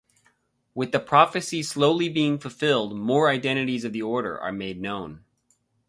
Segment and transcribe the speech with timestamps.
[0.73, 5.23] With the prophecy slowly being fulfilled, more identities of the Order are made known.